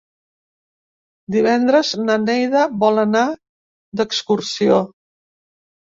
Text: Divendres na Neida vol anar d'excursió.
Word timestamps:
Divendres 1.35 1.91
na 2.07 2.17
Neida 2.23 2.65
vol 2.85 3.03
anar 3.05 3.27
d'excursió. 4.01 4.83